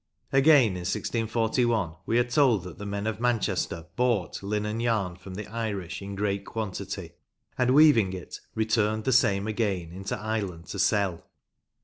[0.33, 5.35] Again, in 1641 we are told that the men of Manchester bought linen yarn from
[5.35, 7.11] the Irish in great quantity,
[7.55, 11.27] and, weaving it, returned the same again into Ireland to sell.